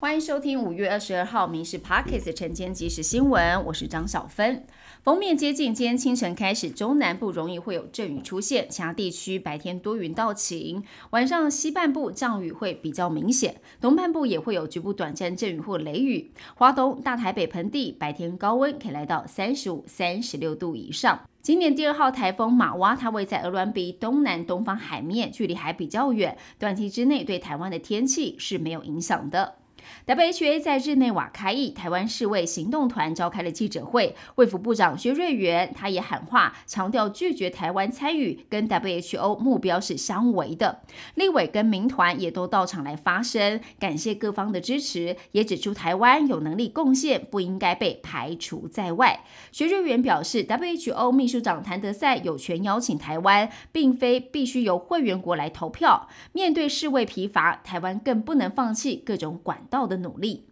[0.00, 4.64] 欢迎收听五月二十二号《民事 Pockets》晨间即时新闻，我是张小芬。
[5.02, 16.30] 封面接近，今天清晨开始，中南部容易会有阵雨出现，其他地区白天多云到晴，晚上西半部降雨会比较明显，东半部也会有局部短暂阵雨或雷雨。
[16.54, 21.28] 华东、大台北盆地白天高温可以来到三十五、三十六度以上。
[21.42, 29.56] 今年第二号台风马哇，它位在鹅銮鼻东南东方海面，距离还比较远，短期之内对台湾的天气是没有影响的。
[30.06, 40.82] WHA 在日内瓦开议，台湾世卫行动团召开了记者会，卫福部长薛瑞元他也喊话，强调拒绝台湾参与，跟 WHO 目标是相违的。
[41.14, 49.24] 立委跟民团也都到场来发声，感谢各方的支持，也指出台湾有能力贡献，不应该被排除在外。
[49.52, 56.08] 薛瑞元表示，WHO 秘书长谭德赛有权邀请台湾，并非必须由会员国来投票。
[56.32, 59.77] 面对世卫疲乏，台湾更不能放弃各种管道。
[59.86, 60.48] 的努力。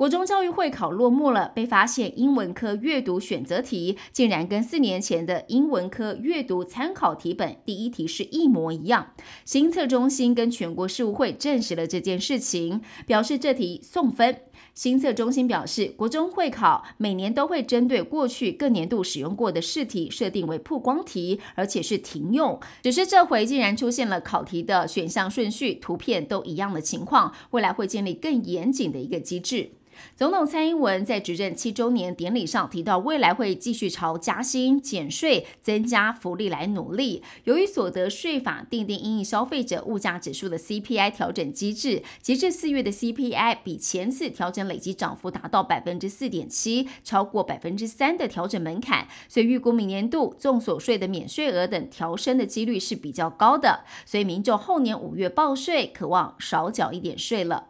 [0.00, 9.12] 国中教育会考落幕了，被发现英文科阅读选择题竟然跟四年前的英文科阅读参考题本第一题是一模一样。
[9.44, 14.34] 新测中心跟全国事务会证实了这件事情，表示这题送分。
[14.72, 22.58] 新测中心表示，国中会考每年都会针对过去各年度使用过的试题设定为曝光题，而且是停用。
[22.82, 29.72] 只是这回竟然出现了考题的选项顺序、图片都一样的情况，未来会建立更严谨的一个机制。
[30.16, 37.22] 总统蔡英文在执政七周年典礼上提到，未来会继续朝加薪、减税、增加福利来努力。
[37.44, 53.84] 由于所得税法定定因应消费者物价指数的 CPI 调整机制，截至四月的 CPI 比前次调整累计涨幅达到百分之四点七，超过百分之三的调整门槛，所以预估明年度重所税的免税额等调升的几率是比较高的。
[54.04, 57.69] 所以民众后年五月报税，渴望少缴一点税了。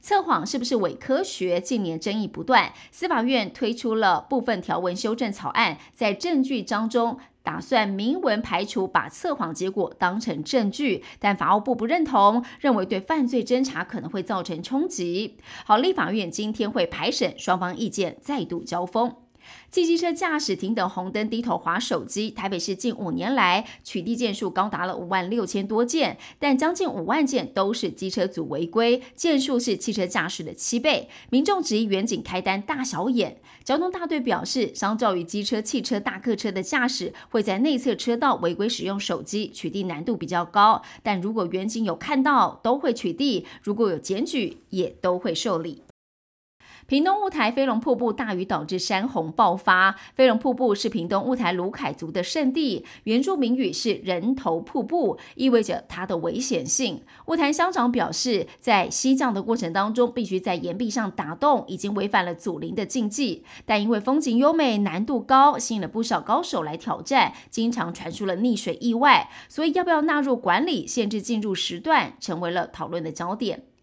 [0.00, 1.60] 测谎是不是伪科学？
[1.60, 15.38] 近年争议不断，司法院推出了部分条文修正草案，在证据章中打算明文排除把测谎结果当成证据，但法务部不认同，认为对犯罪侦查可能会造成冲击。
[15.64, 19.27] 好，立法院今天会排审，双方意见再度交锋。
[19.70, 31.08] 汽机车驾驶停等红灯低头划手机，台北市近五年来取缔件数高达了五万六千多件，但将近五万件都是机车组违规，件数是汽车驾驶的七倍。
[31.30, 45.82] 民众质疑远景开单大小眼，交通大队表示，相较于机车、汽车、大客车的驾驶会在内侧车道违规使用手机，取缔难度比较高，但如果远景有看到，都会取缔；如果有检举，也都会受理。
[46.88, 49.94] 屏东雾台飞龙瀑布大雨导致山洪爆发。
[50.14, 57.02] 飞龙瀑布是屏东雾台卢凯族的圣地，原住民语是人头瀑布，意味着它的危险性。
[57.26, 63.44] 雾台乡长表示，在西藏的过程当中，必须在岩壁上打洞，已经违反了祖灵的禁忌。
[63.66, 73.64] 但因为风景优美、难度高，吸引了不少高手来挑战，经常传出了溺水意外，所以要不要纳入管理、限制进入时段，成为了讨论的焦点。